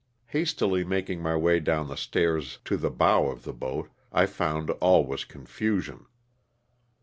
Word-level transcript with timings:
Hastily 0.29 0.83
making 0.83 1.21
my 1.21 1.35
way 1.35 1.59
down 1.59 1.87
the 1.87 1.95
stairs 1.95 2.57
to 2.65 2.75
the 2.75 2.89
bow 2.89 3.27
of 3.27 3.43
the 3.43 3.53
boat, 3.53 3.91
I 4.11 4.25
found 4.25 4.71
all 4.81 5.05
was 5.05 5.23
confusion. 5.25 6.07